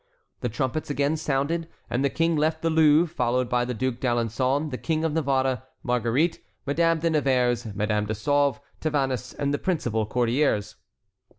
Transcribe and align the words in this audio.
The 0.39 0.49
trumpets 0.49 0.89
again 0.89 1.15
sounded, 1.15 1.69
and 1.87 2.03
the 2.03 2.09
King 2.09 2.35
left 2.35 2.63
the 2.63 2.71
Louvre 2.71 3.07
followed 3.07 3.47
by 3.49 3.65
the 3.65 3.75
Duc 3.75 3.99
d'Alençon, 3.99 4.71
the 4.71 4.77
King 4.79 5.03
of 5.05 5.13
Navarre, 5.13 5.61
Marguerite, 5.83 6.39
Madame 6.65 6.97
de 6.97 7.11
Nevers, 7.11 7.67
Madame 7.75 8.07
de 8.07 8.15
Sauve, 8.15 8.59
Tavannes, 8.79 9.35
and 9.35 9.53
the 9.53 9.59
principal 9.59 10.07
courtiers. 10.07 10.75